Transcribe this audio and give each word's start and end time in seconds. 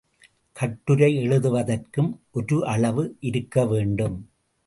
கட்டுரை 0.53 1.09
எழுதுவதற்கும் 1.17 2.09
ஒரு 2.31 2.65
அளவு 2.65 3.17
இருக்கவேண்டும். 3.21 4.17